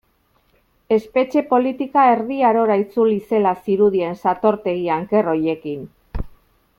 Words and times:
Espetxe 0.95 1.43
politika 1.51 2.05
Erdi 2.13 2.39
Arora 2.49 2.77
itzuli 2.85 3.19
zela 3.35 3.53
zirudien 3.67 4.17
satortegi 4.23 4.93
anker 4.97 5.31
horiekin. 5.35 5.85